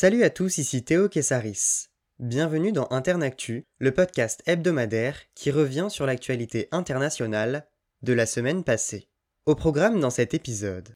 Salut 0.00 0.22
à 0.22 0.30
tous, 0.30 0.58
ici 0.58 0.84
Théo 0.84 1.08
Kessaris. 1.08 1.88
Bienvenue 2.20 2.70
dans 2.70 2.86
Internactu, 2.90 3.66
le 3.80 3.92
podcast 3.92 4.44
hebdomadaire 4.46 5.18
qui 5.34 5.50
revient 5.50 5.88
sur 5.90 6.06
l'actualité 6.06 6.68
internationale 6.70 7.68
de 8.02 8.12
la 8.12 8.24
semaine 8.24 8.62
passée. 8.62 9.08
Au 9.44 9.56
programme 9.56 9.98
dans 9.98 10.10
cet 10.10 10.34
épisode. 10.34 10.90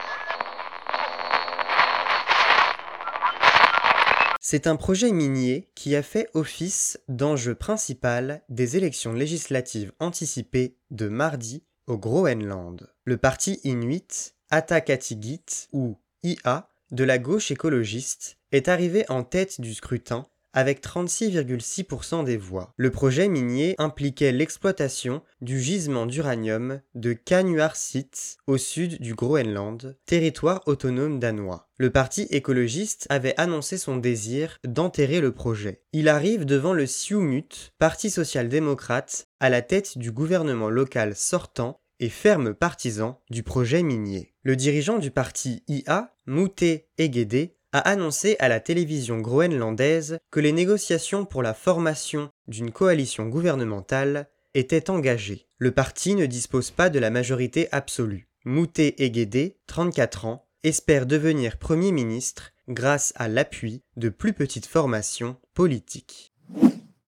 C'est 4.41 4.69
un 4.69 4.77
projet 4.77 5.11
minier 5.11 5.73
qui 5.75 5.97
a 5.97 6.03
fait 6.05 6.29
office 6.35 7.01
d'enjeu 7.09 7.57
principal 7.57 8.45
des 8.51 8.77
élections 8.77 9.15
législatives 9.15 9.91
anticipées 9.99 10.79
de 10.93 11.09
mardi 11.09 11.65
au 11.89 11.99
Groenland. 11.99 12.89
Le 13.05 13.17
parti 13.17 13.59
inuit 13.65 14.37
Atakatigit 14.51 15.67
ou 15.73 15.99
IA 16.23 16.69
de 16.93 17.05
la 17.05 17.19
gauche 17.19 17.51
écologiste 17.51 18.37
est 18.53 18.69
arrivé 18.69 19.05
en 19.09 19.25
tête 19.25 19.61
du 19.61 19.75
scrutin 19.75 20.27
avec 20.53 20.83
36,6% 20.83 22.25
des 22.25 22.37
voix. 22.37 22.75
Le 22.77 22.91
projet 22.91 23.29
minier 23.29 23.75
impliquait 23.79 24.33
l'exploitation 24.33 25.23
du 25.41 25.59
gisement 25.59 26.05
d'uranium 26.05 26.83
de 26.95 27.15
Kanuarsit 27.15 28.37
au 28.47 28.59
sud 28.59 29.01
du 29.01 29.15
Groenland, 29.15 29.97
territoire 30.05 30.61
autonome 30.67 31.19
danois. 31.19 31.71
Le 31.79 31.89
parti 31.89 32.27
écologiste 32.31 33.07
avait 33.09 33.35
annoncé 33.41 33.79
son 33.79 33.97
désir 33.97 34.59
d'enterrer 34.65 35.23
le 35.23 35.33
projet. 35.33 35.81
Il 35.95 36.11
arrive 36.11 36.45
devant 36.45 36.75
le 36.75 36.87
Siumut, 36.87 37.73
parti 37.79 38.11
social-démocrate, 38.11 39.29
à 39.41 39.49
la 39.49 39.63
tête 39.63 39.97
du 39.97 40.13
gouvernement 40.13 40.69
local 40.69 41.17
sortant 41.17 41.81
et 41.99 42.11
ferme 42.11 42.53
partisan 42.53 43.21
du 43.31 43.43
projet 43.43 43.83
minier. 43.83 44.32
Le 44.43 44.57
dirigeant 44.57 44.99
du 44.99 45.13
parti 45.13 45.63
IA, 45.69 46.15
Mouté 46.27 46.89
Egede, 46.99 47.53
a 47.73 47.79
annoncé 47.79 48.37
à 48.41 48.49
la 48.49 48.59
télévision 48.59 49.19
groenlandaise 49.19 50.19
que 50.31 50.41
les 50.41 50.53
négociations 50.53 51.25
pour 51.25 51.43
la 51.43 51.55
formation 51.55 52.31
d'une 52.49 52.73
coalition 52.73 53.29
gouvernementale 53.29 54.29
étaient 54.55 54.91
engagées. 54.91 55.47
Le 55.59 55.71
parti 55.71 56.15
ne 56.17 56.27
dispose 56.27 56.73
pas 56.73 56.91
de 56.91 56.99
la 56.99 57.11
majorité 57.11 57.69
absolue. 57.71 58.29
Mouté 58.45 59.03
Egede, 59.03 59.55
34 59.69 60.25
ans, 60.25 60.49
espère 60.65 61.07
devenir 61.07 61.57
Premier 61.57 61.93
ministre 61.93 62.51
grâce 62.69 63.13
à 63.17 63.29
l'appui 63.29 63.83
de 63.97 64.09
plus 64.09 64.33
petites 64.33 64.67
formations 64.67 65.37
politiques. 65.55 66.32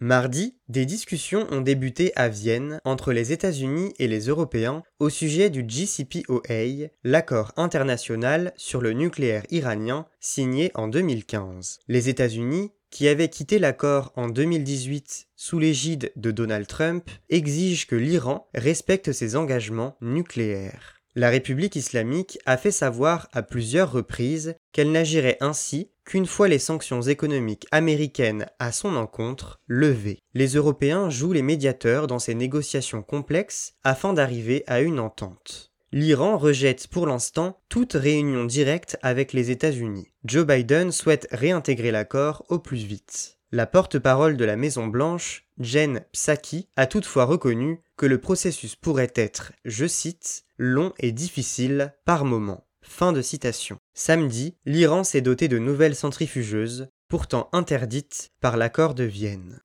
Mardi, 0.00 0.56
des 0.68 0.86
discussions 0.86 1.46
ont 1.52 1.60
débuté 1.60 2.12
à 2.16 2.28
Vienne 2.28 2.80
entre 2.84 3.12
les 3.12 3.30
États-Unis 3.30 3.94
et 4.00 4.08
les 4.08 4.26
Européens 4.26 4.82
au 4.98 5.08
sujet 5.08 5.50
du 5.50 5.64
JCPOA, 5.66 6.90
l'accord 7.04 7.52
international 7.56 8.52
sur 8.56 8.80
le 8.80 8.92
nucléaire 8.92 9.44
iranien 9.50 10.06
signé 10.18 10.72
en 10.74 10.88
2015. 10.88 11.78
Les 11.86 12.08
États-Unis, 12.08 12.72
qui 12.90 13.06
avaient 13.06 13.28
quitté 13.28 13.60
l'accord 13.60 14.12
en 14.16 14.28
2018 14.28 15.28
sous 15.36 15.60
l'égide 15.60 16.12
de 16.16 16.32
Donald 16.32 16.66
Trump, 16.66 17.08
exigent 17.28 17.86
que 17.88 17.96
l'Iran 17.96 18.48
respecte 18.52 19.12
ses 19.12 19.36
engagements 19.36 19.96
nucléaires. 20.00 20.94
La 21.16 21.30
République 21.30 21.76
islamique 21.76 22.40
a 22.44 22.56
fait 22.56 22.72
savoir 22.72 23.28
à 23.32 23.42
plusieurs 23.42 23.92
reprises 23.92 24.56
qu'elle 24.72 24.90
n'agirait 24.90 25.38
ainsi 25.40 25.92
qu'une 26.04 26.26
fois 26.26 26.48
les 26.48 26.58
sanctions 26.58 27.02
économiques 27.02 27.66
américaines 27.70 28.46
à 28.58 28.72
son 28.72 28.96
encontre 28.96 29.60
levées. 29.66 30.20
Les 30.34 30.54
Européens 30.54 31.10
jouent 31.10 31.32
les 31.32 31.42
médiateurs 31.42 32.06
dans 32.06 32.18
ces 32.18 32.34
négociations 32.34 33.02
complexes 33.02 33.74
afin 33.82 34.12
d'arriver 34.12 34.64
à 34.66 34.80
une 34.80 35.00
entente. 35.00 35.72
L'Iran 35.92 36.38
rejette 36.38 36.88
pour 36.88 37.06
l'instant 37.06 37.60
toute 37.68 37.92
réunion 37.92 38.44
directe 38.44 38.98
avec 39.02 39.32
les 39.32 39.50
États-Unis. 39.50 40.08
Joe 40.24 40.44
Biden 40.44 40.90
souhaite 40.90 41.28
réintégrer 41.30 41.92
l'accord 41.92 42.44
au 42.48 42.58
plus 42.58 42.84
vite. 42.84 43.38
La 43.52 43.66
porte-parole 43.66 44.36
de 44.36 44.44
la 44.44 44.56
Maison-Blanche, 44.56 45.46
Jen 45.60 46.04
Psaki, 46.10 46.68
a 46.74 46.88
toutefois 46.88 47.24
reconnu 47.24 47.80
que 47.96 48.06
le 48.06 48.18
processus 48.20 48.74
pourrait 48.74 49.12
être, 49.14 49.52
je 49.64 49.86
cite, 49.86 50.44
long 50.58 50.92
et 50.98 51.12
difficile 51.12 51.94
par 52.04 52.24
moments. 52.24 52.63
Fin 52.86 53.12
de 53.12 53.22
citation. 53.22 53.78
Samedi, 53.94 54.54
l'Iran 54.66 55.02
s'est 55.04 55.22
doté 55.22 55.48
de 55.48 55.58
nouvelles 55.58 55.96
centrifugeuses, 55.96 56.88
pourtant 57.08 57.48
interdites 57.52 58.30
par 58.40 58.56
l'accord 58.56 58.94
de 58.94 59.04
Vienne. 59.04 59.60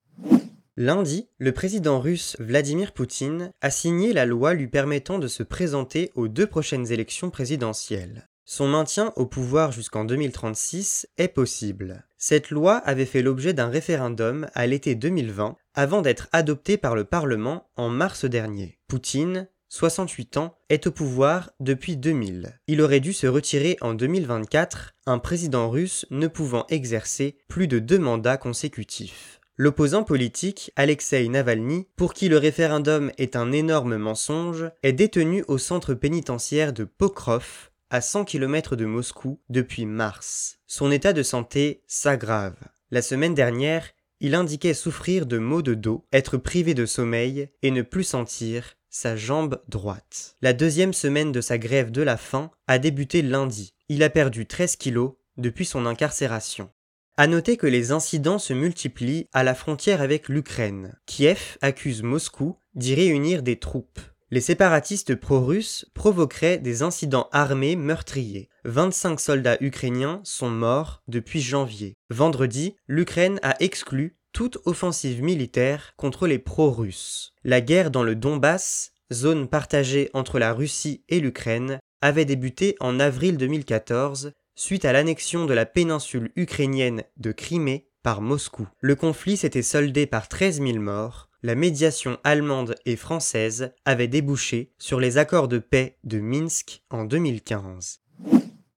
Lundi, 0.77 1.27
le 1.37 1.51
président 1.51 1.99
russe 1.99 2.37
Vladimir 2.39 2.93
Poutine 2.93 3.51
a 3.61 3.69
signé 3.69 4.13
la 4.13 4.25
loi 4.25 4.53
lui 4.53 4.67
permettant 4.67 5.19
de 5.19 5.27
se 5.27 5.43
présenter 5.43 6.11
aux 6.15 6.29
deux 6.29 6.47
prochaines 6.47 6.91
élections 6.91 7.29
présidentielles. 7.29 8.29
Son 8.45 8.67
maintien 8.67 9.13
au 9.15 9.27
pouvoir 9.27 9.71
jusqu'en 9.71 10.05
2036 10.05 11.07
est 11.17 11.27
possible. 11.27 12.07
Cette 12.17 12.49
loi 12.49 12.77
avait 12.77 13.05
fait 13.05 13.21
l'objet 13.21 13.53
d'un 13.53 13.67
référendum 13.67 14.47
à 14.53 14.65
l'été 14.65 14.95
2020 14.95 15.55
avant 15.75 16.01
d'être 16.01 16.29
adoptée 16.31 16.77
par 16.77 16.95
le 16.95 17.03
Parlement 17.03 17.69
en 17.75 17.89
mars 17.89 18.25
dernier. 18.25 18.79
Poutine 18.87 19.47
68 19.69 20.37
ans, 20.37 20.57
est 20.69 20.87
au 20.87 20.91
pouvoir 20.91 21.51
depuis 21.59 21.95
2000. 21.95 22.59
Il 22.67 22.81
aurait 22.81 22.99
dû 22.99 23.13
se 23.13 23.27
retirer 23.27 23.77
en 23.81 23.93
2024, 23.93 24.95
un 25.05 25.19
président 25.19 25.69
russe 25.69 26.05
ne 26.09 26.27
pouvant 26.27 26.65
exercer 26.69 27.37
plus 27.47 27.67
de 27.67 27.79
deux 27.79 27.99
mandats 27.99 28.37
consécutifs. 28.37 29.39
L'opposant 29.57 30.03
politique, 30.03 30.71
Alexei 30.75 31.27
Navalny, 31.27 31.85
pour 31.97 32.13
qui 32.13 32.29
le 32.29 32.37
référendum 32.37 33.11
est 33.17 33.35
un 33.35 33.51
énorme 33.51 33.97
mensonge, 33.97 34.71
est 34.83 34.93
détenu 34.93 35.43
au 35.47 35.57
centre 35.57 35.93
pénitentiaire 35.93 36.73
de 36.73 36.85
Pokrov, 36.85 37.69
à 37.89 38.01
100 38.01 38.25
km 38.25 38.75
de 38.75 38.85
Moscou, 38.85 39.39
depuis 39.49 39.85
mars. 39.85 40.59
Son 40.65 40.91
état 40.91 41.13
de 41.13 41.23
santé 41.23 41.83
s'aggrave. 41.87 42.55
La 42.89 43.01
semaine 43.01 43.35
dernière, 43.35 43.85
il 44.21 44.33
indiquait 44.33 44.73
souffrir 44.73 45.25
de 45.25 45.37
maux 45.37 45.61
de 45.61 45.73
dos, 45.73 46.05
être 46.11 46.37
privé 46.37 46.73
de 46.73 46.85
sommeil 46.85 47.49
et 47.61 47.71
ne 47.71 47.81
plus 47.81 48.03
sentir 48.03 48.77
sa 48.89 49.15
jambe 49.15 49.61
droite. 49.67 50.35
La 50.41 50.53
deuxième 50.53 50.93
semaine 50.93 51.31
de 51.31 51.41
sa 51.41 51.57
grève 51.57 51.91
de 51.91 52.01
la 52.01 52.17
faim 52.17 52.51
a 52.67 52.79
débuté 52.79 53.21
lundi. 53.21 53.73
Il 53.87 54.03
a 54.03 54.09
perdu 54.09 54.45
13 54.45 54.75
kilos 54.75 55.13
depuis 55.37 55.65
son 55.65 55.85
incarcération. 55.85 56.69
À 57.17 57.27
noter 57.27 57.57
que 57.57 57.67
les 57.67 57.91
incidents 57.91 58.39
se 58.39 58.53
multiplient 58.53 59.27
à 59.33 59.43
la 59.43 59.53
frontière 59.53 60.01
avec 60.01 60.29
l'Ukraine. 60.29 60.97
Kiev 61.05 61.57
accuse 61.61 62.01
Moscou 62.01 62.57
d'y 62.75 62.95
réunir 62.95 63.43
des 63.43 63.59
troupes. 63.59 63.99
Les 64.31 64.41
séparatistes 64.41 65.15
pro-russes 65.15 65.89
provoqueraient 65.95 66.59
des 66.59 66.83
incidents 66.83 67.29
armés 67.31 67.75
meurtriers. 67.75 68.47
25 68.63 69.19
soldats 69.19 69.57
ukrainiens 69.59 70.21
sont 70.23 70.51
morts 70.51 71.01
depuis 71.07 71.41
janvier. 71.41 71.97
Vendredi, 72.11 72.75
l'Ukraine 72.87 73.39
a 73.41 73.55
exclu 73.59 74.18
toute 74.33 74.59
offensive 74.65 75.21
militaire 75.23 75.93
contre 75.97 76.27
les 76.27 76.39
pro-russes. 76.39 77.33
La 77.43 77.61
guerre 77.61 77.91
dans 77.91 78.03
le 78.03 78.15
Donbass, 78.15 78.93
zone 79.11 79.47
partagée 79.47 80.09
entre 80.13 80.39
la 80.39 80.53
Russie 80.53 81.03
et 81.09 81.19
l'Ukraine, 81.19 81.79
avait 82.01 82.25
débuté 82.25 82.75
en 82.79 82.99
avril 82.99 83.37
2014 83.37 84.33
suite 84.55 84.85
à 84.85 84.93
l'annexion 84.93 85.45
de 85.45 85.53
la 85.53 85.65
péninsule 85.65 86.31
ukrainienne 86.35 87.03
de 87.17 87.31
Crimée 87.31 87.87
par 88.03 88.21
Moscou. 88.21 88.67
Le 88.81 88.95
conflit 88.95 89.37
s'était 89.37 89.61
soldé 89.61 90.05
par 90.05 90.27
13 90.27 90.61
000 90.61 90.79
morts. 90.79 91.29
La 91.43 91.55
médiation 91.55 92.17
allemande 92.25 92.75
et 92.85 92.97
française 92.97 93.71
avait 93.85 94.09
débouché 94.09 94.73
sur 94.77 94.99
les 94.99 95.17
accords 95.17 95.47
de 95.47 95.59
paix 95.59 95.97
de 96.03 96.19
Minsk 96.19 96.83
en 96.89 97.05
2015. 97.05 98.01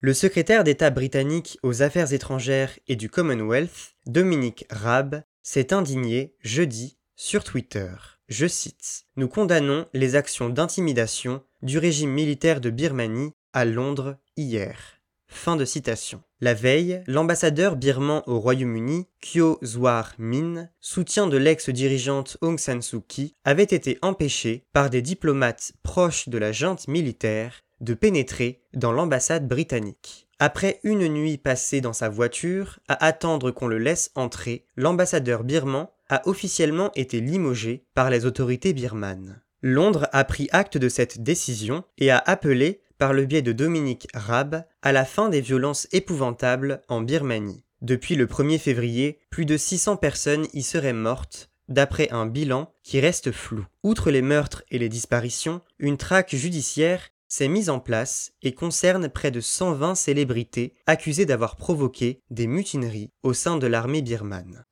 Le 0.01 0.15
secrétaire 0.15 0.65
d'État 0.65 0.91
britannique 0.91 1.59
aux 1.63 1.83
Affaires 1.83 2.13
étrangères 2.13 2.79
et 2.89 2.97
du 2.97 3.09
Commonwealth, 3.09 3.95
Dominic 4.07 4.67
Raab, 4.71 5.23
s'est 5.43 5.73
indigné 5.73 6.35
jeudi 6.41 6.99
sur 7.17 7.45
Twitter. 7.45 7.91
Je 8.29 8.47
cite 8.47 9.05
Nous 9.17 9.29
condamnons 9.29 9.87
les 9.93 10.17
actions 10.17 10.49
d'intimidation 10.49 11.43
du 11.63 11.79
régime 11.79 12.11
militaire 12.11 12.61
de 12.61 12.71
Birmanie 12.71 13.33
à 13.53 13.65
Londres 13.65 14.17
hier. 14.37 14.79
Fin 15.27 15.57
de 15.57 15.65
citation. 15.65 16.23
La 16.41 16.55
veille, 16.55 17.03
l'ambassadeur 17.07 17.77
birman 17.77 18.23
au 18.27 18.39
Royaume-Uni, 18.39 19.07
Kyo 19.21 19.59
Zwar 19.65 20.13
Min, 20.19 20.69
soutien 20.81 21.27
de 21.27 21.37
l'ex-dirigeante 21.37 22.37
Aung 22.43 22.59
San 22.59 22.83
Suu 22.83 23.01
Kyi, 23.01 23.35
avait 23.45 23.63
été 23.63 23.99
empêché 24.03 24.67
par 24.73 24.91
des 24.91 25.03
diplomates 25.03 25.73
proches 25.83 26.29
de 26.29 26.39
la 26.39 26.53
junte 26.53 26.87
militaire 26.87 27.63
de 27.81 27.95
pénétrer 27.95 28.63
dans 28.75 28.93
l'ambassade 28.93 29.49
britannique. 29.49 30.22
Après 30.39 30.81
une 30.83 31.07
nuit 31.09 31.39
passée 31.39 31.81
dans 31.81 31.93
sa 31.93 32.09
voiture, 32.09 32.81
à 32.89 33.05
attendre 33.05 33.51
qu'on 33.51 33.69
le 33.69 33.79
laisse 33.79 34.11
entrer, 34.15 34.65
l'ambassadeur 34.77 35.45
birman 35.45 35.89
a 36.09 36.27
officiellement 36.29 36.91
été 36.95 37.21
limogé 37.21 37.85
par 37.95 38.11
les 38.11 38.27
autorités 38.27 38.73
birmanes. 38.73 39.41
Londres 39.63 40.09
a 40.13 40.25
pris 40.25 40.49
acte 40.53 40.77
de 40.77 40.89
cette 40.89 41.23
décision 41.23 41.85
et 41.99 42.11
a 42.11 42.19
appelé, 42.19 42.81
par 42.99 43.13
le 43.13 43.25
biais 43.25 43.43
de 43.43 43.53
Dominique 43.53 44.09
Raab, 44.15 44.65
à 44.83 44.93
la 44.93 45.05
fin 45.05 45.29
des 45.29 45.41
violences 45.41 45.89
épouvantables 45.93 46.83
en 46.89 47.01
Birmanie. 47.01 47.65
Depuis 47.81 48.15
le 48.15 48.27
1er 48.27 48.59
février, 48.59 49.19
plus 49.31 49.45
de 49.45 49.57
600 49.57 49.97
personnes 49.97 50.47
y 50.53 50.63
seraient 50.63 50.93
mortes, 50.93 51.51
d'après 51.69 52.11
un 52.11 52.27
bilan 52.27 52.73
qui 52.83 53.01
reste 53.01 53.33
flou. 53.33 53.65
Outre 53.83 54.11
les 54.11 54.23
meurtres 54.23 54.63
et 54.71 54.79
les 54.79 54.89
disparitions, 54.89 55.63
une 55.79 55.97
traque 55.97 56.35
judiciaire 56.35 57.11
s'est 57.33 57.49
mise 57.49 57.71
en 57.71 57.81
place 57.81 58.35
et 58.43 58.53
concerne 58.53 59.09
près 59.09 59.31
de 59.31 59.41
120 59.41 59.95
célébrités 59.95 60.75
accusées 60.85 61.25
d'avoir 61.25 61.57
provoqué 61.57 62.21
des 62.29 62.47
mutineries 62.47 63.11
au 63.23 63.33
sein 63.33 63.57
de 63.57 63.67
l'armée 63.67 64.03
birmane. 64.03 64.67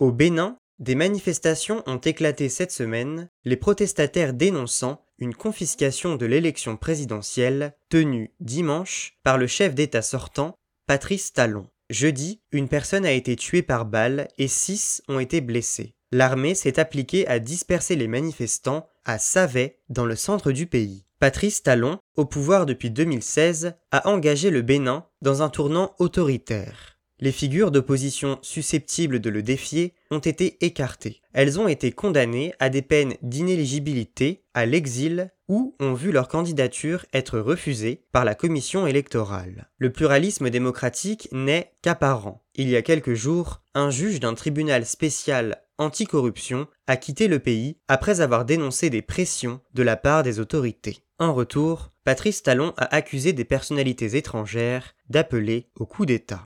Au 0.00 0.10
Bénin, 0.10 0.58
des 0.80 0.96
manifestations 0.96 1.84
ont 1.86 1.98
éclaté 1.98 2.48
cette 2.48 2.72
semaine, 2.72 3.30
les 3.44 3.54
protestataires 3.54 4.34
dénonçant 4.34 5.04
une 5.18 5.32
confiscation 5.32 6.16
de 6.16 6.26
l'élection 6.26 6.76
présidentielle 6.76 7.76
tenue 7.88 8.32
dimanche 8.40 9.16
par 9.22 9.38
le 9.38 9.46
chef 9.46 9.76
d'État 9.76 10.02
sortant, 10.02 10.56
Patrice 10.88 11.32
Talon. 11.32 11.68
Jeudi, 11.88 12.40
une 12.50 12.66
personne 12.68 13.06
a 13.06 13.12
été 13.12 13.36
tuée 13.36 13.62
par 13.62 13.84
balle 13.84 14.26
et 14.38 14.48
six 14.48 15.04
ont 15.06 15.20
été 15.20 15.40
blessés. 15.40 15.94
L'armée 16.10 16.56
s'est 16.56 16.80
appliquée 16.80 17.28
à 17.28 17.38
disperser 17.38 17.94
les 17.94 18.08
manifestants 18.08 18.88
à 19.04 19.20
Savet, 19.20 19.78
dans 19.88 20.04
le 20.04 20.16
centre 20.16 20.50
du 20.50 20.66
pays. 20.66 21.05
Patrice 21.18 21.62
Talon, 21.62 21.98
au 22.16 22.26
pouvoir 22.26 22.66
depuis 22.66 22.90
2016, 22.90 23.74
a 23.90 24.08
engagé 24.08 24.50
le 24.50 24.60
Bénin 24.60 25.06
dans 25.22 25.42
un 25.42 25.48
tournant 25.48 25.94
autoritaire. 25.98 26.98
Les 27.18 27.32
figures 27.32 27.70
d'opposition 27.70 28.38
susceptibles 28.42 29.20
de 29.20 29.30
le 29.30 29.42
défier 29.42 29.94
ont 30.10 30.18
été 30.18 30.58
écartées. 30.60 31.22
Elles 31.32 31.58
ont 31.58 31.68
été 31.68 31.90
condamnées 31.90 32.52
à 32.58 32.68
des 32.68 32.82
peines 32.82 33.14
d'inéligibilité, 33.22 34.44
à 34.52 34.66
l'exil 34.66 35.30
ou 35.48 35.74
ont 35.80 35.94
vu 35.94 36.12
leur 36.12 36.28
candidature 36.28 37.06
être 37.14 37.38
refusée 37.38 38.02
par 38.12 38.26
la 38.26 38.34
commission 38.34 38.86
électorale. 38.86 39.70
Le 39.78 39.90
pluralisme 39.90 40.50
démocratique 40.50 41.30
n'est 41.32 41.72
qu'apparent. 41.80 42.44
Il 42.56 42.68
y 42.68 42.76
a 42.76 42.82
quelques 42.82 43.14
jours, 43.14 43.62
un 43.74 43.88
juge 43.88 44.20
d'un 44.20 44.34
tribunal 44.34 44.84
spécial 44.84 45.62
anticorruption 45.78 46.66
a 46.86 46.96
quitté 46.96 47.28
le 47.28 47.38
pays 47.38 47.78
après 47.88 48.20
avoir 48.20 48.44
dénoncé 48.44 48.90
des 48.90 49.02
pressions 49.02 49.60
de 49.74 49.82
la 49.82 49.96
part 49.96 50.22
des 50.22 50.40
autorités. 50.40 51.05
En 51.18 51.32
retour, 51.32 51.92
Patrice 52.04 52.42
Talon 52.42 52.74
a 52.76 52.94
accusé 52.94 53.32
des 53.32 53.46
personnalités 53.46 54.16
étrangères 54.16 54.94
d'appeler 55.08 55.70
au 55.74 55.86
coup 55.86 56.04
d'État. 56.04 56.44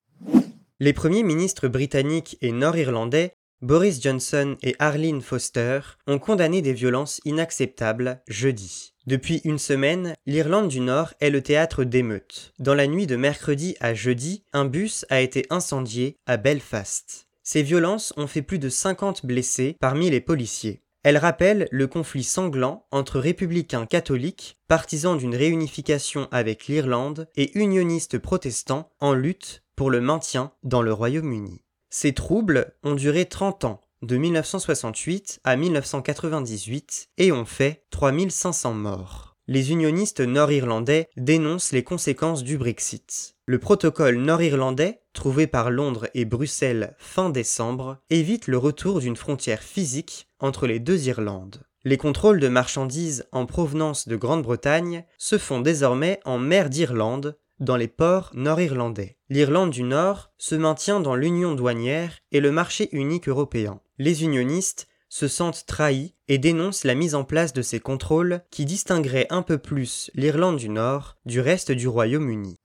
Les 0.79 0.93
premiers 0.93 1.25
ministres 1.25 1.67
britanniques 1.67 2.39
et 2.41 2.53
nord-irlandais, 2.53 3.35
Boris 3.63 4.01
Johnson 4.01 4.57
et 4.63 4.77
Arlene 4.79 5.23
Foster, 5.23 5.81
ont 6.07 6.21
condamné 6.21 6.63
des 6.63 6.73
violences 6.73 7.21
inacceptables 7.25 8.23
jeudi. 8.29 8.95
Depuis 9.07 9.41
une 9.45 9.59
semaine, 9.59 10.15
l'Irlande 10.25 10.69
du 10.69 10.79
Nord 10.79 11.15
est 11.21 11.31
le 11.31 11.43
théâtre 11.43 11.83
d'émeutes. 11.83 12.53
Dans 12.61 12.77
la 12.77 12.87
nuit 12.87 13.09
de 13.09 13.17
mercredi 13.17 13.77
à 13.81 13.93
jeudi, 13.93 14.45
un 14.53 14.67
bus 14.67 15.05
a 15.11 15.21
été 15.21 15.47
incendié 15.51 16.17
à 16.27 16.37
Belfast. 16.37 17.27
Ces 17.43 17.63
violences 17.63 18.15
ont 18.17 18.29
fait 18.29 18.43
plus 18.43 18.61
de 18.61 18.69
50 18.69 19.27
blessés 19.27 19.77
parmi 19.81 20.11
les 20.11 20.21
policiers. 20.21 20.81
Elles 21.02 21.17
rappellent 21.17 21.67
le 21.70 21.87
conflit 21.87 22.25
sanglant 22.25 22.87
entre 22.91 23.19
républicains 23.19 23.87
catholiques, 23.87 24.58
partisans 24.69 25.17
d'une 25.17 25.35
réunification 25.35 26.29
avec 26.31 26.67
l'Irlande, 26.67 27.29
et 27.37 27.58
unionistes 27.58 28.19
protestants 28.19 28.91
en 29.00 29.14
lutte 29.14 29.62
pour 29.76 29.91
le 29.91 30.02
maintien 30.02 30.52
dans 30.62 30.82
le 30.82 30.93
Royaume-Uni. 30.93 31.62
Ces 31.88 32.12
troubles 32.12 32.75
ont 32.85 32.94
duré 32.94 33.25
30 33.25 33.64
ans, 33.64 33.81
de 34.02 34.17
1968 34.17 35.41
à 35.43 35.56
1998, 35.56 37.08
et 37.17 37.32
ont 37.32 37.47
fait 37.47 37.85
3500 37.91 38.75
morts. 38.75 39.37
Les 39.47 39.73
unionistes 39.73 40.20
nord-irlandais 40.20 41.08
dénoncent 41.17 41.73
les 41.73 41.82
conséquences 41.82 42.44
du 42.44 42.56
Brexit. 42.56 43.37
Le 43.47 43.58
protocole 43.58 44.19
nord-irlandais, 44.19 45.00
trouvé 45.12 45.49
par 45.49 45.73
Londres 45.73 46.08
et 46.14 46.25
Bruxelles 46.25 46.94
fin 46.99 47.31
décembre, 47.31 47.99
évite 48.11 48.47
le 48.47 48.58
retour 48.58 49.00
d'une 49.00 49.17
frontière 49.17 49.62
physique 49.62 50.30
entre 50.41 50.67
les 50.67 50.81
deux 50.81 51.07
Irlandes. 51.07 51.63
Les 51.85 51.97
contrôles 51.97 52.41
de 52.41 52.49
marchandises 52.49 53.27
en 53.33 53.47
provenance 53.47 54.07
de 54.07 54.17
Grande-Bretagne 54.17 55.05
se 55.17 55.39
font 55.39 55.61
désormais 55.61 56.21
en 56.25 56.39
mer 56.39 56.69
d'Irlande, 56.69 57.39
dans 57.59 57.77
les 57.77 57.89
ports 57.89 58.31
nord-irlandais. 58.35 59.19
L'Irlande 59.29 59.71
du 59.71 59.83
Nord 59.83 60.33
se 60.39 60.55
maintient 60.55 61.01
dans 61.01 61.15
l'union 61.15 61.55
douanière 61.55 62.19
et 62.33 62.41
le 62.41 62.51
marché 62.51 62.89
unique 62.93 63.29
européen. 63.29 63.81
Les 63.99 64.25
unionistes 64.25 64.89
se 65.11 65.29
sentent 65.29 65.65
trahis 65.67 66.15
et 66.29 66.39
dénoncent 66.39 66.85
la 66.85 66.95
mise 66.95 67.15
en 67.15 67.25
place 67.25 67.53
de 67.53 67.63
ces 67.63 67.81
contrôles 67.81 68.43
qui 68.51 68.65
distingueraient 68.65 69.27
un 69.31 69.43
peu 69.43 69.59
plus 69.59 70.11
l'Irlande 70.15 70.57
du 70.57 70.69
Nord 70.69 71.17
du 71.27 71.41
reste 71.41 71.73
du 71.73 71.89
Royaume-Uni. 71.89 72.59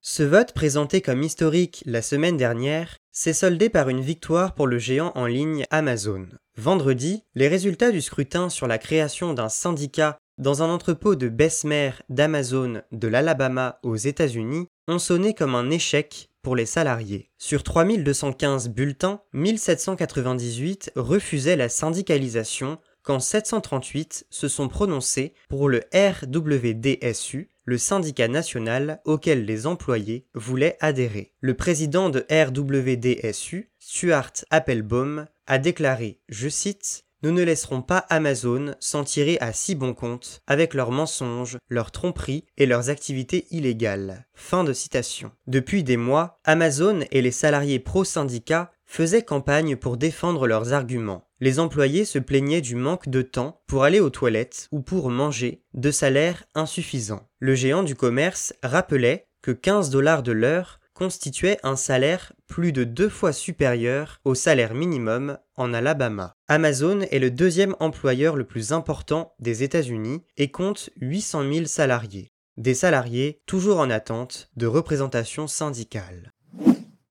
Ce 0.00 0.22
vote 0.22 0.52
présenté 0.52 1.00
comme 1.00 1.22
historique 1.22 1.82
la 1.84 2.00
semaine 2.00 2.36
dernière 2.36 2.96
s'est 3.12 3.32
soldé 3.32 3.68
par 3.68 3.88
une 3.88 4.00
victoire 4.00 4.54
pour 4.54 4.66
le 4.66 4.78
géant 4.78 5.12
en 5.14 5.26
ligne 5.26 5.66
Amazon. 5.70 6.26
Vendredi, 6.58 7.22
les 7.34 7.48
résultats 7.48 7.92
du 7.92 8.00
scrutin 8.00 8.48
sur 8.48 8.66
la 8.66 8.78
création 8.78 9.34
d'un 9.34 9.50
syndicat 9.50 10.18
dans 10.38 10.62
un 10.62 10.70
entrepôt 10.70 11.14
de 11.14 11.28
Bessemer 11.28 11.90
d'Amazon 12.08 12.82
de 12.92 13.08
l'Alabama 13.08 13.78
aux 13.82 13.96
États-Unis, 13.96 14.68
ont 14.88 14.98
sonné 14.98 15.34
comme 15.34 15.54
un 15.54 15.70
échec 15.70 16.30
pour 16.42 16.56
les 16.56 16.66
salariés. 16.66 17.30
Sur 17.38 17.62
3215 17.62 18.70
bulletins, 18.70 19.20
1798 19.32 20.92
refusaient 20.96 21.56
la 21.56 21.68
syndicalisation 21.68 22.78
quand 23.02 23.20
738 23.20 24.26
se 24.30 24.48
sont 24.48 24.68
prononcés 24.68 25.34
pour 25.48 25.68
le 25.68 25.84
RWDSU, 25.94 27.50
le 27.64 27.78
syndicat 27.78 28.28
national 28.28 29.00
auquel 29.04 29.44
les 29.44 29.66
employés 29.66 30.26
voulaient 30.34 30.76
adhérer. 30.80 31.32
Le 31.40 31.54
président 31.54 32.10
de 32.10 32.26
RWDSU, 32.30 33.70
Stuart 33.78 34.32
Applebaum, 34.50 35.26
a 35.46 35.58
déclaré, 35.58 36.20
je 36.28 36.48
cite, 36.48 37.04
nous 37.22 37.32
ne 37.32 37.42
laisserons 37.42 37.82
pas 37.82 38.04
Amazon 38.10 38.74
s'en 38.78 39.02
tirer 39.02 39.38
à 39.40 39.52
si 39.52 39.74
bon 39.74 39.94
compte 39.94 40.42
avec 40.46 40.74
leurs 40.74 40.92
mensonges, 40.92 41.58
leurs 41.68 41.90
tromperies 41.90 42.44
et 42.56 42.66
leurs 42.66 42.90
activités 42.90 43.46
illégales. 43.50 44.26
Fin 44.34 44.64
de 44.64 44.72
citation. 44.72 45.32
Depuis 45.46 45.82
des 45.82 45.96
mois, 45.96 46.38
Amazon 46.44 47.00
et 47.10 47.22
les 47.22 47.30
salariés 47.30 47.78
pro-syndicats 47.78 48.70
faisaient 48.84 49.22
campagne 49.22 49.76
pour 49.76 49.96
défendre 49.96 50.46
leurs 50.46 50.72
arguments. 50.72 51.26
Les 51.40 51.58
employés 51.58 52.04
se 52.04 52.18
plaignaient 52.18 52.60
du 52.60 52.76
manque 52.76 53.08
de 53.08 53.22
temps 53.22 53.60
pour 53.66 53.84
aller 53.84 54.00
aux 54.00 54.10
toilettes 54.10 54.68
ou 54.70 54.80
pour 54.80 55.10
manger, 55.10 55.62
de 55.74 55.90
salaires 55.90 56.44
insuffisants. 56.54 57.28
Le 57.40 57.54
géant 57.54 57.82
du 57.82 57.94
commerce 57.94 58.54
rappelait 58.62 59.26
que 59.42 59.50
15 59.50 59.90
dollars 59.90 60.22
de 60.22 60.32
l'heure 60.32 60.80
constituait 60.96 61.58
un 61.62 61.76
salaire 61.76 62.32
plus 62.46 62.72
de 62.72 62.82
deux 62.82 63.10
fois 63.10 63.34
supérieur 63.34 64.18
au 64.24 64.34
salaire 64.34 64.72
minimum 64.72 65.36
en 65.54 65.74
Alabama. 65.74 66.34
Amazon 66.48 67.02
est 67.02 67.18
le 67.18 67.30
deuxième 67.30 67.76
employeur 67.80 68.34
le 68.34 68.44
plus 68.44 68.72
important 68.72 69.34
des 69.38 69.62
États-Unis 69.62 70.24
et 70.38 70.50
compte 70.50 70.88
800 71.00 71.52
000 71.52 71.66
salariés. 71.66 72.32
Des 72.56 72.72
salariés 72.72 73.42
toujours 73.44 73.78
en 73.78 73.90
attente 73.90 74.48
de 74.56 74.66
représentation 74.66 75.46
syndicale. 75.46 76.32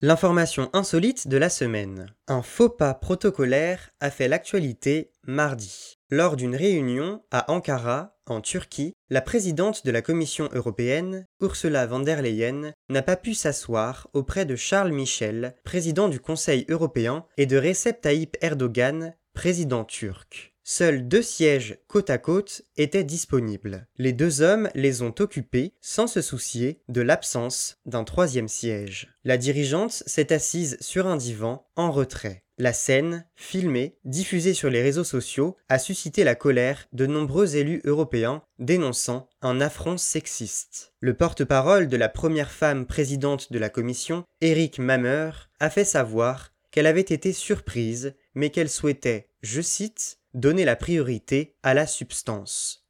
L'information 0.02 0.72
insolite 0.74 1.28
de 1.28 1.38
la 1.38 1.50
semaine. 1.50 2.08
Un 2.28 2.42
faux 2.42 2.70
pas 2.70 2.96
protocolaire 2.96 3.92
a 4.00 4.10
fait 4.10 4.28
l'actualité 4.28 5.12
mardi. 5.28 6.00
Lors 6.10 6.36
d'une 6.36 6.56
réunion 6.56 7.24
à 7.32 7.52
Ankara, 7.52 8.15
en 8.28 8.42
Turquie, 8.42 8.94
la 9.10 9.22
présidente 9.22 9.86
de 9.86 9.92
la 9.92 10.02
Commission 10.02 10.50
européenne, 10.52 11.26
Ursula 11.42 11.86
von 11.86 12.00
der 12.00 12.22
Leyen, 12.22 12.74
n'a 12.90 13.02
pas 13.02 13.16
pu 13.16 13.34
s'asseoir 13.34 14.08
auprès 14.14 14.46
de 14.46 14.56
Charles 14.56 14.92
Michel, 14.92 15.56
président 15.64 16.10
du 16.10 16.20
Conseil 16.20 16.66
européen, 16.70 17.26
et 17.38 17.46
de 17.46 17.58
Recep 17.58 18.02
Tayyip 18.02 18.38
Erdogan, 18.42 19.14
président 19.34 19.84
turc. 19.84 20.55
Seuls 20.68 21.08
deux 21.08 21.22
sièges 21.22 21.78
côte 21.88 22.10
à 22.10 22.18
côte 22.18 22.64
étaient 22.76 23.04
disponibles. 23.04 23.88
Les 24.00 24.14
deux 24.14 24.42
hommes 24.42 24.68
les 24.74 25.04
ont 25.04 25.14
occupés 25.20 25.74
sans 25.80 26.08
se 26.08 26.24
soucier 26.24 26.82
de 26.90 27.02
l'absence 27.02 27.78
d'un 27.86 28.04
troisième 28.04 28.48
siège. 28.48 29.14
La 29.26 29.38
dirigeante 29.38 29.92
s'est 30.08 30.34
assise 30.34 30.78
sur 30.82 31.06
un 31.06 31.18
divan 31.18 31.68
en 31.76 31.92
retrait. 31.92 32.42
La 32.58 32.74
scène, 32.74 33.28
filmée, 33.36 34.00
diffusée 34.06 34.56
sur 34.56 34.72
les 34.72 34.82
réseaux 34.82 35.04
sociaux, 35.04 35.56
a 35.70 35.78
suscité 35.78 36.24
la 36.24 36.34
colère 36.34 36.88
de 36.94 37.06
nombreux 37.06 37.58
élus 37.58 37.82
européens 37.86 38.42
dénonçant 38.58 39.30
un 39.44 39.62
affront 39.62 39.98
sexiste. 39.98 40.94
Le 41.00 41.14
porte-parole 41.14 41.88
de 41.88 41.98
la 41.98 42.10
première 42.10 42.50
femme 42.50 42.88
présidente 42.88 43.52
de 43.52 43.60
la 43.60 43.70
Commission, 43.70 44.24
Eric 44.42 44.80
Mammer, 44.80 45.30
a 45.60 45.70
fait 45.70 45.86
savoir 45.86 46.54
qu'elle 46.72 46.88
avait 46.88 47.02
été 47.02 47.34
surprise, 47.34 48.16
mais 48.34 48.50
qu'elle 48.50 48.70
souhaitait, 48.70 49.30
je 49.44 49.62
cite, 49.62 50.18
donner 50.36 50.66
la 50.66 50.76
priorité 50.76 51.56
à 51.64 51.74
la 51.74 51.88
substance. 51.88 52.86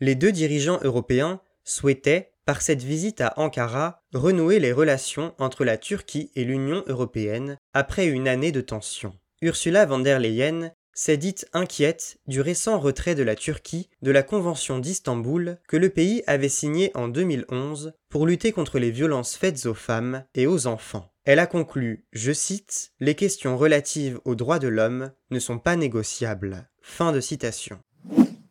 Les 0.00 0.14
deux 0.14 0.32
dirigeants 0.32 0.80
européens 0.82 1.40
souhaitaient, 1.64 2.32
par 2.46 2.60
cette 2.60 2.82
visite 2.82 3.20
à 3.20 3.34
Ankara, 3.38 4.02
renouer 4.12 4.58
les 4.58 4.72
relations 4.72 5.34
entre 5.38 5.64
la 5.64 5.78
Turquie 5.78 6.30
et 6.34 6.44
l'Union 6.44 6.82
européenne 6.86 7.58
après 7.72 8.06
une 8.06 8.26
année 8.26 8.52
de 8.52 8.60
tension. 8.60 9.14
Ursula 9.40 9.86
von 9.86 10.00
der 10.00 10.18
Leyen 10.18 10.72
s'est 10.94 11.16
dite 11.16 11.46
inquiète 11.52 12.18
du 12.26 12.40
récent 12.40 12.78
retrait 12.78 13.14
de 13.14 13.22
la 13.22 13.34
Turquie 13.34 13.88
de 14.02 14.10
la 14.10 14.22
Convention 14.22 14.78
d'Istanbul 14.78 15.58
que 15.68 15.76
le 15.76 15.90
pays 15.90 16.22
avait 16.26 16.48
signée 16.48 16.90
en 16.94 17.08
2011 17.08 17.94
pour 18.08 18.26
lutter 18.26 18.52
contre 18.52 18.78
les 18.78 18.90
violences 18.90 19.36
faites 19.36 19.66
aux 19.66 19.74
femmes 19.74 20.24
et 20.34 20.46
aux 20.46 20.66
enfants. 20.66 21.10
Elle 21.24 21.38
a 21.38 21.46
conclu, 21.46 22.04
je 22.12 22.32
cite, 22.32 22.92
Les 23.00 23.14
questions 23.14 23.56
relatives 23.56 24.20
aux 24.24 24.34
droits 24.34 24.58
de 24.58 24.68
l'homme 24.68 25.10
ne 25.30 25.38
sont 25.38 25.58
pas 25.58 25.76
négociables. 25.76 26.68
Fin 26.82 27.12
de 27.12 27.20
citation. 27.20 27.78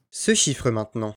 Ce 0.10 0.34
chiffre 0.34 0.72
maintenant. 0.72 1.16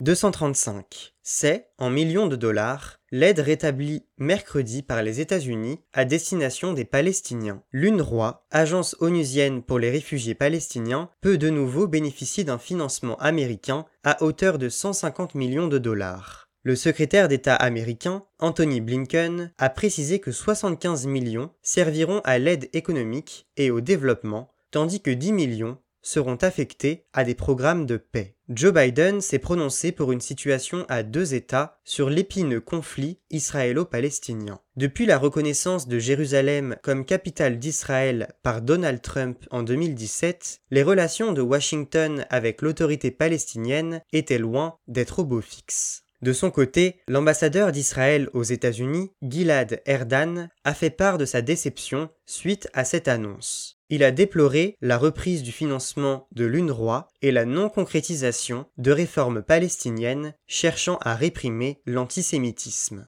235. 0.00 1.14
C'est, 1.22 1.70
en 1.78 1.90
millions 1.90 2.26
de 2.26 2.36
dollars, 2.36 3.00
l'aide 3.10 3.40
rétablie 3.40 4.04
mercredi 4.16 4.82
par 4.82 5.02
les 5.02 5.20
États-Unis 5.20 5.80
à 5.92 6.04
destination 6.04 6.72
des 6.72 6.84
Palestiniens. 6.84 7.62
L'UNRWA, 7.72 8.46
agence 8.50 8.96
onusienne 9.00 9.62
pour 9.62 9.78
les 9.78 9.90
réfugiés 9.90 10.34
palestiniens, 10.34 11.10
peut 11.20 11.36
de 11.36 11.50
nouveau 11.50 11.86
bénéficier 11.86 12.44
d'un 12.44 12.58
financement 12.58 13.16
américain 13.16 13.86
à 14.04 14.22
hauteur 14.22 14.58
de 14.58 14.68
150 14.68 15.34
millions 15.34 15.68
de 15.68 15.78
dollars. 15.78 16.48
Le 16.62 16.76
secrétaire 16.76 17.28
d'État 17.28 17.54
américain, 17.54 18.24
Anthony 18.38 18.80
Blinken, 18.80 19.52
a 19.58 19.70
précisé 19.70 20.20
que 20.20 20.32
75 20.32 21.06
millions 21.06 21.50
serviront 21.62 22.20
à 22.24 22.38
l'aide 22.38 22.68
économique 22.72 23.48
et 23.56 23.70
au 23.70 23.80
développement, 23.80 24.50
tandis 24.70 25.00
que 25.00 25.10
10 25.10 25.32
millions 25.32 25.78
seront 26.02 26.36
affectés 26.36 27.06
à 27.12 27.24
des 27.24 27.34
programmes 27.34 27.86
de 27.86 27.96
paix. 27.96 28.34
Joe 28.48 28.72
Biden 28.72 29.20
s'est 29.20 29.38
prononcé 29.38 29.92
pour 29.92 30.10
une 30.10 30.22
situation 30.22 30.86
à 30.88 31.02
deux 31.02 31.34
États 31.34 31.78
sur 31.84 32.08
l'épineux 32.08 32.62
conflit 32.62 33.20
israélo-palestinien. 33.30 34.60
Depuis 34.76 35.04
la 35.04 35.18
reconnaissance 35.18 35.86
de 35.86 35.98
Jérusalem 35.98 36.76
comme 36.82 37.04
capitale 37.04 37.58
d'Israël 37.58 38.34
par 38.42 38.62
Donald 38.62 39.02
Trump 39.02 39.44
en 39.50 39.62
2017, 39.62 40.60
les 40.70 40.82
relations 40.82 41.32
de 41.32 41.42
Washington 41.42 42.24
avec 42.30 42.62
l'autorité 42.62 43.10
palestinienne 43.10 44.00
étaient 44.12 44.38
loin 44.38 44.78
d'être 44.86 45.18
au 45.18 45.24
beau 45.24 45.42
fixe. 45.42 46.04
De 46.20 46.32
son 46.32 46.50
côté, 46.50 47.00
l'ambassadeur 47.06 47.70
d'Israël 47.70 48.28
aux 48.32 48.42
États-Unis, 48.42 49.12
Gilad 49.22 49.80
Erdan, 49.86 50.48
a 50.64 50.74
fait 50.74 50.90
part 50.90 51.16
de 51.16 51.24
sa 51.24 51.42
déception 51.42 52.10
suite 52.26 52.68
à 52.72 52.84
cette 52.84 53.06
annonce. 53.06 53.78
Il 53.88 54.02
a 54.02 54.10
déploré 54.10 54.76
la 54.80 54.98
reprise 54.98 55.42
du 55.42 55.52
financement 55.52 56.26
de 56.32 56.44
l'UNRWA 56.44 57.08
et 57.22 57.30
la 57.30 57.44
non-concrétisation 57.44 58.66
de 58.76 58.90
réformes 58.90 59.42
palestiniennes 59.42 60.34
cherchant 60.46 60.98
à 61.02 61.14
réprimer 61.14 61.80
l'antisémitisme. 61.86 63.06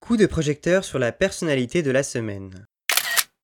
Coup 0.00 0.16
de 0.16 0.26
projecteur 0.26 0.84
sur 0.84 0.98
la 0.98 1.12
personnalité 1.12 1.82
de 1.82 1.90
la 1.90 2.02
semaine. 2.02 2.66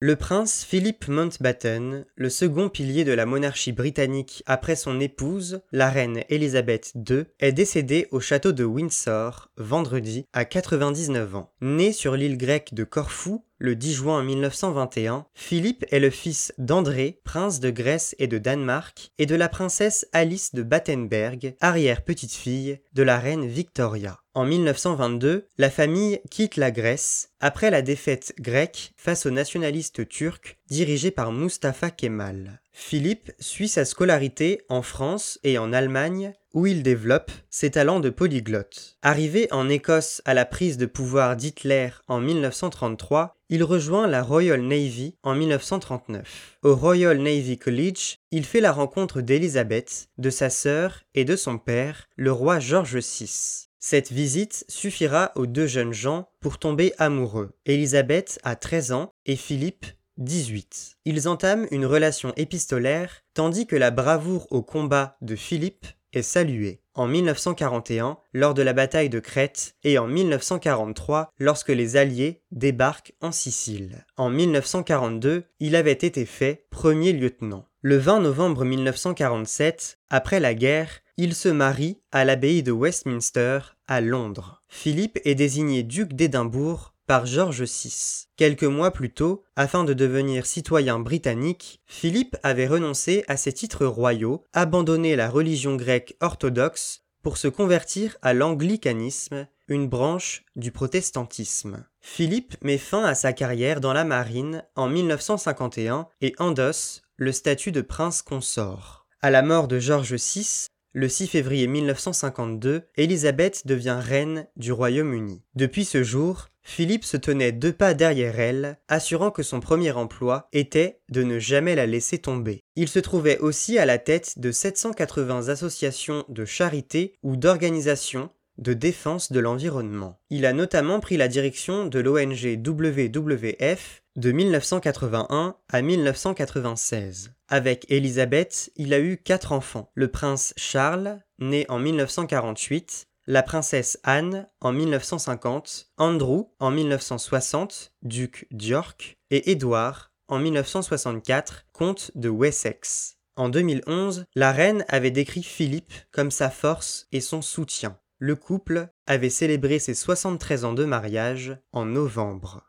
Le 0.01 0.15
prince 0.15 0.65
Philip 0.65 1.09
Mountbatten, 1.09 2.05
le 2.15 2.31
second 2.31 2.69
pilier 2.69 3.03
de 3.03 3.11
la 3.11 3.27
monarchie 3.27 3.73
britannique 3.73 4.45
après 4.47 4.77
son 4.77 5.01
épouse, 5.01 5.61
la 5.73 5.91
reine 5.91 6.23
Elizabeth 6.29 6.93
II, 6.95 7.25
est 7.41 7.51
décédé 7.51 8.07
au 8.13 8.21
château 8.21 8.53
de 8.53 8.63
Windsor 8.63 9.51
vendredi 9.57 10.25
à 10.33 10.45
99 10.45 11.35
ans. 11.35 11.53
Né 11.61 11.93
sur 11.93 12.15
l'île 12.15 12.39
grecque 12.39 12.75
de 12.75 12.85
Corfou 12.85 13.45
le 13.59 13.75
10 13.75 13.95
juin 13.95 14.23
1921, 14.23 15.27
Philippe 15.35 15.85
est 15.91 15.99
le 15.99 16.11
fils 16.11 16.53
d'André, 16.59 17.21
prince 17.25 17.59
de 17.59 17.71
Grèce 17.71 18.15
et 18.19 18.29
de 18.29 18.39
Danemark, 18.39 19.11
et 19.19 19.27
de 19.27 19.35
la 19.35 19.49
princesse 19.49 20.07
Alice 20.13 20.55
de 20.55 20.63
Battenberg, 20.63 21.57
arrière-petite-fille 21.61 22.79
de 22.93 23.03
la 23.03 23.19
reine 23.19 23.47
Victoria. 23.47 24.21
En 24.35 24.45
1922, 24.45 25.49
la 25.59 25.71
famille 25.71 26.21
quitte 26.31 26.57
la 26.57 26.71
Grèce 26.71 27.31
après 27.41 27.71
la 27.71 27.83
défaite 27.83 28.33
grecque 28.39 28.93
face 28.97 29.27
aux 29.27 29.31
nationalistes 29.31 30.09
turcs 30.09 30.57
dirigés 30.69 31.11
par 31.11 31.33
Mustafa 31.33 31.91
Kemal. 31.91 32.61
Philippe 32.81 33.33
suit 33.41 33.69
sa 33.69 33.85
scolarité 33.85 34.63
en 34.69 34.83
France 34.83 35.41
et 35.43 35.59
en 35.59 35.73
Allemagne 35.73 36.33
où 36.55 36.65
il 36.65 36.85
développe 36.85 37.33
ses 37.51 37.73
talents 37.73 37.99
de 37.99 38.09
polyglotte. 38.09 38.97
Arrivé 39.03 39.49
en 39.51 39.69
Écosse 39.69 40.23
à 40.25 40.33
la 40.33 40.47
prise 40.47 40.79
de 40.79 40.87
pouvoir 40.87 41.37
d'Hitler 41.37 41.91
en 42.07 42.21
1933, 42.21 43.37
il 43.51 43.65
rejoint 43.65 44.07
la 44.07 44.23
Royal 44.23 44.63
Navy 44.63 45.17
en 45.25 45.35
1939. 45.35 46.59
Au 46.63 46.77
Royal 46.77 47.19
Navy 47.19 47.59
College, 47.59 48.19
il 48.31 48.45
fait 48.45 48.61
la 48.61 48.73
rencontre 48.73 49.23
d'Elizabeth, 49.23 50.09
de 50.17 50.31
sa 50.31 50.49
sœur 50.49 51.03
et 51.15 51.25
de 51.25 51.35
son 51.35 51.59
père, 51.59 52.07
le 52.17 52.31
roi 52.31 52.61
George 52.61 52.97
VI. 52.97 53.67
Cette 53.81 54.13
visite 54.13 54.65
suffira 54.69 55.33
aux 55.35 55.47
deux 55.47 55.67
jeunes 55.67 55.93
gens 55.93 56.29
pour 56.41 56.59
tomber 56.59 56.93
amoureux. 56.99 57.51
Elisabeth 57.67 58.39
a 58.45 58.55
13 58.55 58.93
ans 58.93 59.13
et 59.27 59.37
Philippe 59.37 59.87
18. 60.19 60.99
Ils 61.05 61.29
entament 61.29 61.67
une 61.71 61.87
relation 61.87 62.33
épistolaire 62.37 63.23
tandis 63.35 63.67
que 63.67 63.77
la 63.77 63.91
bravoure 63.91 64.47
au 64.51 64.63
combat 64.63 65.17
de 65.21 65.37
Philippe 65.37 65.87
est 66.13 66.23
saluée. 66.23 66.81
En 66.95 67.07
1941, 67.07 68.19
lors 68.33 68.55
de 68.55 68.63
la 68.63 68.73
bataille 68.73 69.09
de 69.09 69.21
Crète, 69.21 69.77
et 69.85 69.99
en 69.99 70.09
1943, 70.09 71.33
lorsque 71.39 71.69
les 71.69 71.97
Alliés 71.97 72.43
débarquent 72.51 73.15
en 73.21 73.31
Sicile. 73.31 74.05
En 74.17 74.31
1942, 74.31 75.45
il 75.61 75.77
avait 75.77 75.93
été 75.93 76.25
fait 76.27 76.67
premier 76.71 77.13
lieutenant. 77.13 77.67
Le 77.83 77.97
20 77.97 78.21
novembre 78.21 78.65
1947, 78.65 79.99
après 80.11 80.41
la 80.41 80.55
guerre, 80.55 81.01
il 81.17 81.35
se 81.35 81.49
marie 81.49 82.01
à 82.11 82.25
l'abbaye 82.25 82.63
de 82.63 82.73
Westminster, 82.73 83.61
à 83.87 84.01
Londres. 84.01 84.63
Philippe 84.69 85.19
est 85.25 85.35
désigné 85.35 85.83
duc 85.83 86.13
d'Édimbourg 86.15 86.95
par 87.09 87.25
George 87.25 87.63
VI. 87.63 88.27
Quelques 88.37 88.65
mois 88.65 88.93
plus 88.93 89.11
tôt, 89.11 89.43
afin 89.57 89.83
de 89.83 89.95
devenir 89.95 90.45
citoyen 90.45 91.01
britannique, 91.01 91.81
Philippe 91.87 92.37
avait 92.43 92.67
renoncé 92.67 93.25
à 93.29 93.39
ses 93.39 93.53
titres 93.55 93.87
royaux, 93.87 94.45
abandonné 94.53 95.17
la 95.17 95.31
religion 95.31 95.75
grecque 95.75 96.17
orthodoxe 96.21 97.07
pour 97.23 97.39
se 97.39 97.49
convertir 97.49 98.19
à 98.21 98.35
l'anglicanisme, 98.35 99.49
une 99.69 99.89
branche 99.89 100.45
du 100.55 100.71
protestantisme. 100.71 101.87
Philippe 102.01 102.57
met 102.63 102.79
fin 102.79 103.05
à 103.05 103.15
sa 103.15 103.33
carrière 103.33 103.81
dans 103.81 103.95
la 103.95 104.05
marine 104.05 104.63
en 104.77 104.89
1951 104.89 106.09
et 106.21 106.35
endosse 106.39 107.03
le 107.17 107.33
statut 107.33 107.73
de 107.73 107.81
prince 107.81 108.21
consort. 108.21 109.07
À 109.23 109.31
la 109.31 109.41
mort 109.41 109.67
de 109.67 109.79
George 109.79 110.13
VI, 110.13 110.69
le 110.93 111.09
6 111.09 111.29
février 111.29 111.67
1952, 111.67 112.83
Élisabeth 112.97 113.67
devient 113.67 113.99
reine 114.01 114.47
du 114.57 114.73
Royaume-Uni. 114.73 115.43
Depuis 115.55 115.85
ce 115.85 116.03
jour, 116.03 116.49
Philippe 116.69 117.07
se 117.07 117.17
tenait 117.17 117.51
deux 117.51 117.73
pas 117.73 117.95
derrière 117.95 118.39
elle, 118.39 118.79
assurant 118.89 119.31
que 119.31 119.43
son 119.43 119.59
premier 119.59 119.91
emploi 119.93 120.49
était 120.53 121.01
de 121.09 121.23
ne 121.23 121.39
jamais 121.39 121.75
la 121.75 121.87
laisser 121.87 122.19
tomber. 122.19 122.63
Il 122.77 122.89
se 122.89 122.99
trouvait 122.99 123.39
aussi 123.39 123.79
à 123.79 123.87
la 123.87 123.97
tête 123.97 124.39
de 124.39 124.53
780 124.53 125.49
associations 125.49 126.25
de 126.29 126.45
charité 126.45 127.15
ou 127.23 127.37
d'organisations 127.37 128.31
de 128.59 128.75
défense 128.75 129.33
de 129.33 129.41
l'environnement. 129.41 130.21
Il 130.29 130.45
a 130.45 130.53
notamment 130.53 131.01
pris 131.01 131.17
la 131.17 131.27
direction 131.27 131.87
de 131.87 132.01
l'ONG 132.01 132.61
WWF 132.65 134.03
de 134.17 134.31
1981 134.31 135.57
à 135.71 135.83
1996. 135.83 137.33
Avec 137.49 137.87
Elisabeth, 137.89 138.71
il 138.77 138.93
a 138.93 139.01
eu 139.01 139.17
quatre 139.17 139.53
enfants. 139.53 139.91
Le 139.95 140.09
prince 140.09 140.53
Charles, 140.57 141.19
né 141.39 141.65
en 141.71 141.79
1948, 141.79 143.08
la 143.29 143.43
princesse 143.43 144.01
Anne 144.05 144.49
en 144.63 144.73
1950, 144.73 145.91
Andrew 145.99 146.47
en 146.61 146.71
1960, 146.71 147.93
duc 148.01 148.47
d'York, 148.51 149.19
et 149.31 149.51
Édouard 149.51 150.13
en 150.29 150.39
1964, 150.39 151.67
comte 151.73 152.11
de 152.15 152.31
Wessex. 152.31 153.19
En 153.37 153.51
2011, 153.51 154.25
la 154.35 154.51
reine 154.51 154.85
avait 154.89 155.11
décrit 155.11 155.43
Philippe 155.43 155.93
comme 156.11 156.31
sa 156.31 156.49
force 156.49 157.07
et 157.13 157.21
son 157.21 157.43
soutien. 157.43 157.99
Le 158.19 158.35
couple 158.35 158.89
avait 159.07 159.31
célébré 159.31 159.79
ses 159.79 159.95
73 159.95 160.65
ans 160.65 160.73
de 160.73 160.87
mariage 160.87 161.59
en 161.73 161.85
novembre. 161.85 162.65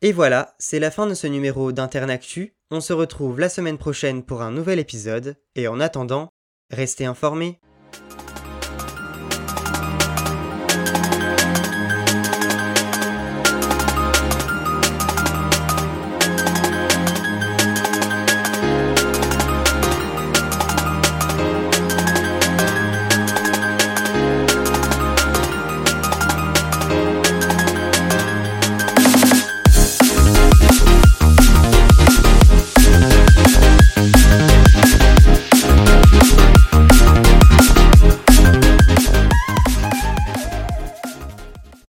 Et 0.00 0.12
voilà, 0.12 0.54
c'est 0.60 0.80
la 0.80 0.92
fin 0.92 1.08
de 1.08 1.14
ce 1.14 1.26
numéro 1.26 1.72
d'Internactu. 1.72 2.54
On 2.70 2.80
se 2.80 2.92
retrouve 2.92 3.40
la 3.40 3.48
semaine 3.48 3.78
prochaine 3.78 4.22
pour 4.22 4.42
un 4.42 4.52
nouvel 4.52 4.78
épisode, 4.78 5.36
et 5.56 5.66
en 5.66 5.80
attendant, 5.80 6.32
restez 6.70 7.04
informés. 7.04 7.60